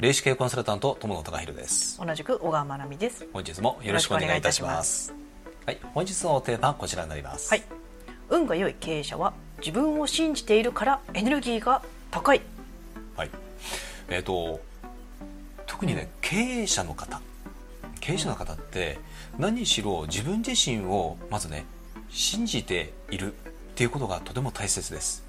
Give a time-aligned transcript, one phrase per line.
[0.00, 2.00] 霊視系コンサルタント友野孝弘です。
[2.02, 3.26] 同じく小川真奈美です。
[3.34, 5.12] 本日もよろしくお願いいたします。
[5.66, 7.50] はい本日のテーマはこちらになります。
[7.50, 7.62] はい。
[8.30, 12.40] 運が良い経営者は自分を信じているからエネルギーが高い。
[13.14, 13.30] はい。
[14.08, 14.62] えっ、ー、と
[15.66, 17.20] 特にね、うん、経営者の方。
[18.00, 18.98] 経営者の方って
[19.38, 21.66] 何しろ自分自身をまずね
[22.08, 23.36] 信じているっ
[23.74, 25.22] ていうことがとても大切です、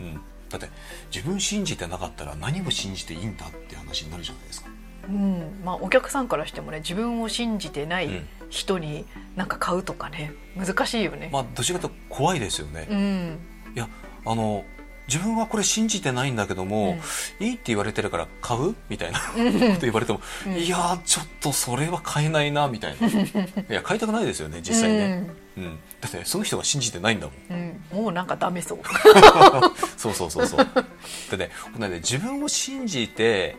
[0.00, 0.20] うん、うん、
[0.50, 0.68] だって
[1.14, 4.70] 自分信じてなかったら何を信じていいんだって話になるじゃないですか。
[5.08, 11.30] うんまあ、お客さんからしてもね自分を信じてない人になんか買うとかね難しいよね。
[11.32, 12.86] まあ、どちらかと怖いですよね。
[12.90, 13.38] うん、
[13.74, 13.88] いや
[14.26, 14.64] あの
[15.10, 16.96] 自分はこれ信じてないんだけども、
[17.40, 18.76] うん、いいって言われてるから買う？
[18.88, 23.08] みたいなこと言われても、うん、いやちょっとそれは買えないなみたいな。
[23.08, 23.12] い
[23.68, 25.28] や買いたくないですよね実際ね、
[25.58, 28.78] うん、うん、だってその人が信じてないんだもん、もうなんかダメそう。
[29.98, 30.66] そうそうそうそう。
[31.30, 33.56] でねね自分を信じて、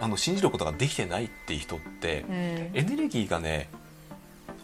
[0.00, 3.68] あの信じることができてないっていう人って、エネルギーがね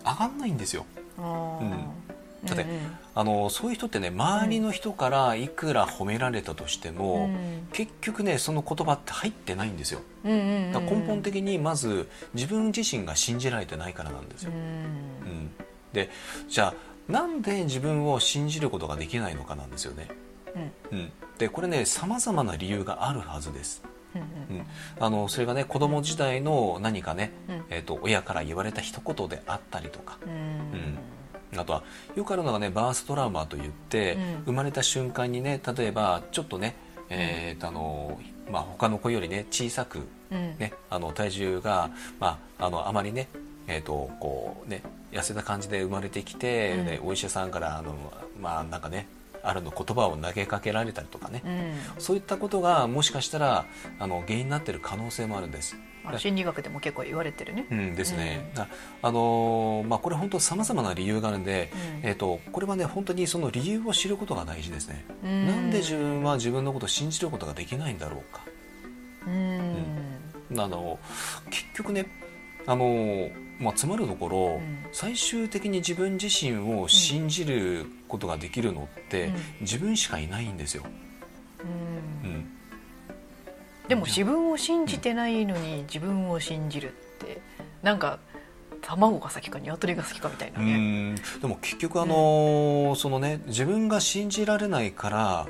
[0.05, 0.87] 上がんないんですよ、
[1.19, 2.06] うん
[2.45, 2.67] だって、
[3.15, 15.51] あのそういう人ってね周りの人からいくら褒められたとしても、うん、結局ねその言葉って入ってないんですよ、うんうんうん、だ根本的にまず自分自身が信じられてないからなんですよ、うん、うん、
[15.93, 16.11] で
[16.48, 16.75] じゃ
[17.09, 20.09] あなんで自分を信じることができないのかなんですよね、
[20.93, 21.12] うん。
[21.39, 23.83] でこれねさまざまな理由があるはずです、
[24.15, 24.67] うん、
[25.00, 27.33] あのそれがね子供時代の何かね、
[27.71, 30.98] えーと、と親から言われた一言であったりとか、うん
[31.59, 31.83] あとは
[32.15, 36.75] よくあるのがねバーストラウマといって、うん、生まれた瞬間にね例えばちょっとね、
[37.09, 41.91] えーとあのまあ、他の子よりね小さく、ね、あの体重が、
[42.21, 43.29] まあ、あのあまりね
[43.69, 47.95] えーとこうね、痩せた感じで生まれてきて、ね、お医者さんからあの、
[48.41, 49.09] まあ、なんかね
[49.49, 53.67] あるの言葉を投げかけられたりとかね、うん、そういったことがもしかしたら
[53.99, 55.77] あの原因になっている可能性もあるんです。
[56.19, 57.67] 心理学でも結構言われてるね。
[57.69, 58.53] うん、ですね。
[58.55, 58.63] うん、
[59.03, 65.05] あのまあこれ本当さまざまな理由があるんで、うん、えっ、ー、とこれはね本当にその理由を知ることが大事ですね。
[65.25, 68.45] うん、なんで自分は自分のことを信じることができないんだろうか。
[69.27, 71.01] うん、あの
[71.51, 72.06] 結局ね
[72.66, 80.82] あのまあ、つまるところ、うん、最終的に自分自身を信じることができるのって、うん、自分しかいないんですよ。
[82.25, 82.47] うん、
[83.88, 87.41] でも自分を信じてないのに自分を信じるって
[87.82, 88.19] なんか
[88.82, 91.15] 卵が先か鶏が先かみたいなね。
[91.41, 95.49] でも結局あの、そのね自分が信じられないから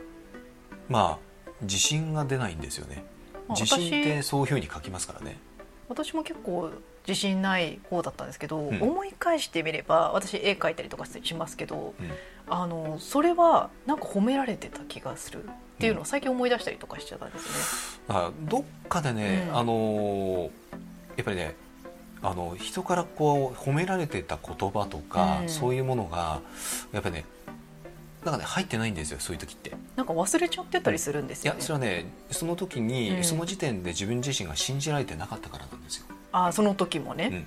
[0.89, 3.05] まあ自信が出ないんですよね。
[3.51, 5.39] 自信ってそういうふうに書きますからね。
[5.89, 6.71] 私も結構
[7.07, 15.49] 自信ない方だったんですけど、うん、思い返してみれば私絵描いたりとかしますけど、うん、あのそれはなんか褒められてた気がするっ
[15.79, 18.15] ていうのを最近思い出したりとかしちゃったんですね。
[18.17, 20.51] うん、どっかでね、あの
[21.17, 21.55] やっぱりね
[22.23, 26.41] あの人からこう褒められてた言葉とか、そういうものが
[26.93, 27.25] やっぱりね
[28.27, 29.73] なんかね入ってないんですよそういう時って。
[29.95, 36.07] なんか忘れちゃってたりするんですよ、ね、いやそれはねその時に、その時点で自分自身が信じられてなかったからなんですよ。
[36.33, 37.47] あその時もね、うん。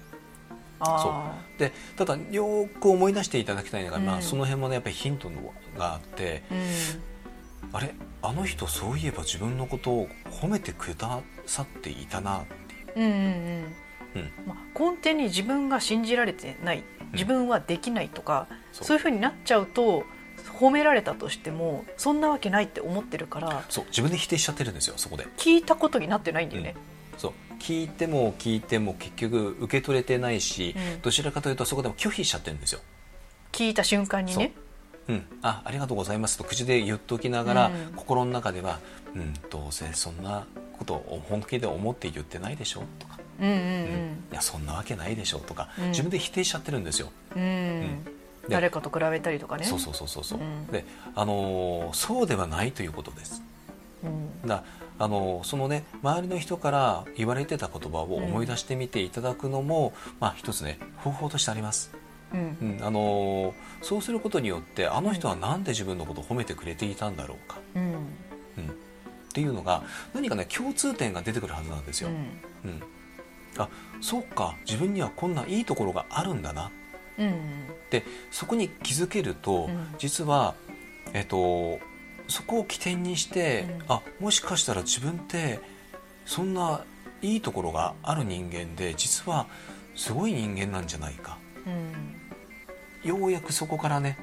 [0.85, 1.13] そ
[1.57, 1.59] う。
[1.59, 5.29] でただよく思い出していただきたいのが、うん、まあ、その辺もねやっぱりヒント
[5.77, 7.93] があって、うん、あれ？
[8.21, 12.93] あの人そういえば自分のことを褒めてくれたさっていたなっていう。
[12.95, 13.73] うんうんうん。
[14.15, 14.31] うん。
[14.47, 18.53] まあ、根底に自分が信じられてない自分はできないとか、う。
[18.53, 20.03] ん、そういうふうになっちゃうと
[20.59, 25.27] 褒められたとしてもそんなわけないって思ってるからそう自分で否定しちゃってるんですよそこで。
[25.37, 26.75] 聞いたことになってないんだよね、
[27.13, 27.33] うん、そう。
[27.59, 32.79] 聞いても聞いても結局受け取れてないし、うん、どちらかというとそこでも拒否しちゃってるんですよ。
[33.51, 34.53] 聞いた瞬間にね。
[35.07, 35.13] う。
[35.13, 38.79] ん、あありがとうございますと口で言っときながら、うん、心の中では、
[39.15, 40.45] うん、どうせそんな
[40.77, 42.83] ことを本気で思って言ってないでしょ？
[42.99, 43.59] とか、うんうんうん。
[43.59, 45.39] うん、いやそんなわけないでしょ？
[45.39, 47.09] とか、自分で否定しちゃってるんですよ。
[47.35, 48.05] うん
[48.47, 49.65] 誰かと比べたりとかね。
[49.65, 50.85] そうそうそうそうそう、ん、で
[51.15, 53.41] あのそうではないということです、
[54.03, 54.07] う
[54.45, 54.63] ん、だ
[54.97, 61.91] あのそのね周りの人から言われてた言葉を思い出してみていただくのも、うん、まあ一つね方法としてあります、
[62.33, 62.57] うん。
[62.79, 67.83] うん、あのそうすることによってあの人は何で自分のことを褒めてくれていたんだろうか、うん。
[67.83, 67.99] うん、っ
[69.31, 69.83] ていうのが
[70.13, 72.09] 何かね共通点が出てくるはずなんですよ。
[72.09, 72.83] うん。
[73.57, 73.67] あ
[74.01, 76.71] そうか自分にはこんないいところがあるんだな
[77.19, 77.33] うん、
[77.89, 80.55] でそこに気づけると、うん、実は、
[81.13, 81.79] えっと、
[82.27, 85.59] そこを起点にして、うん、あもしかしたら自分って
[86.25, 86.85] そんな
[87.21, 89.47] いいところがある人間で実は
[89.95, 91.37] すごい人間なんじゃないか、
[93.03, 94.17] ようやくそこからね、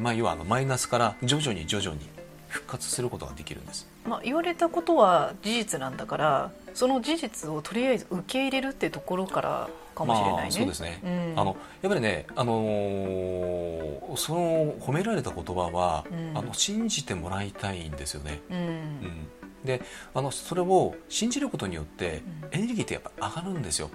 [0.00, 2.08] まあ、要はあのマイナスから徐々に徐々に
[2.48, 19.26] 復活することができるんです、まあ、言われたことは事実なんだからその事実をとりあえず受け入れるっていうところからかもしれないね、まあ、そうですね、うん、あのやっぱりね、あのー、その褒められた言葉は、うん、あの信じてもらいたいんですよね、うん、うん、
[19.64, 19.82] で
[20.14, 22.22] あのそれを信じることによって
[22.52, 23.90] エネルギーってやっぱ上がるんですよ、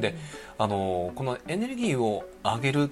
[0.00, 0.14] で
[0.58, 2.90] あのこのエネルギーを上げる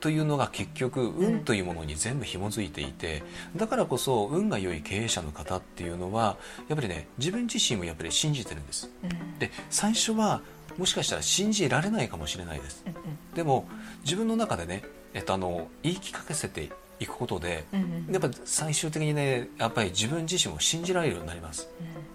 [0.00, 3.22] というのが結局運というものに全部紐づいていて
[3.56, 6.36] だからこそ運が良い経営者の方っていうのは
[6.68, 8.90] やっぱりね自分自身もやっぱり信じてるんです、
[9.38, 10.42] で最初は
[10.76, 12.84] もしかしたら信じられないかもしれないです、
[13.34, 13.66] でも
[14.04, 14.82] 自分の中でね、
[15.14, 16.70] えっと、あの言い聞かせて
[17.00, 17.64] いくことで、
[18.10, 21.68] やっぱり最終的にねやっぱり自分自身を信じられるようになります、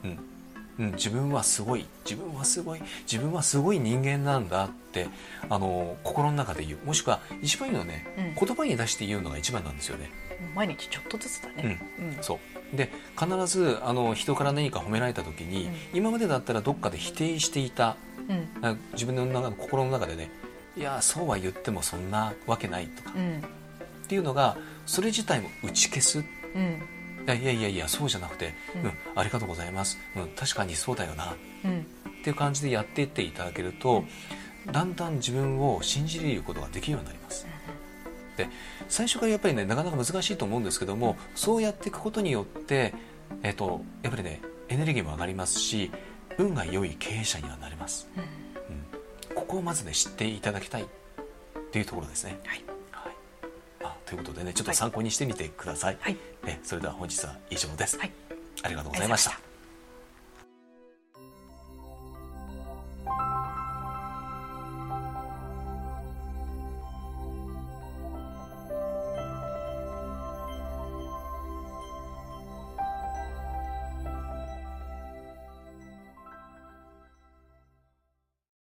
[0.03, 0.30] うん
[0.79, 5.09] うん、自分はすごい自分はすごい自分はすごい人間なんだって
[5.49, 6.79] あの心の中で言う。
[6.85, 10.09] もしくは一番いいのはね、うん、言葉に出して言うのが一番なんですよね。
[10.55, 12.39] 毎日ちょっとずつだね、うん、うん、そ
[12.73, 12.75] う。
[12.75, 12.89] で
[13.19, 17.97] 必ずあの人から何か褒められた時に、今までだったらどっかで否定していた、
[18.93, 20.31] 自分の中の心の中でね
[20.77, 26.25] いやそうは言ってもそんなわけないとか、っていうのがそれ自体も打ち消す、いや
[27.27, 31.35] いやいやいやそうじゃなくて、うん、うん、ありがとうございます、うん、確かにそうだよな、
[31.65, 31.83] うん、っ
[32.23, 34.03] ていう感じでやっていっていただけると、
[34.71, 37.47] だんだん自分を信じることができるようになります。
[38.37, 38.47] で
[38.87, 42.93] 最初からやっぱりねなかなか難しいと思うんですけどもそうやっていくことによって、
[43.43, 45.91] えーと、やっぱりねエネルギーも上がりますし
[46.37, 50.85] 運が良い経営者にはなれます、うん、ここをまずね知っていただきたいっ
[51.71, 52.39] ていうところですね。
[52.45, 52.70] はい
[54.11, 58.11] ということでねちょっと参考にしてみてください、はい、えそれでは本日は以上です、はい、
[58.61, 59.50] ありがとうございました